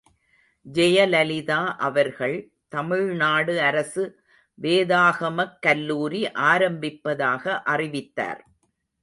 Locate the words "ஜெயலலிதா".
0.65-1.75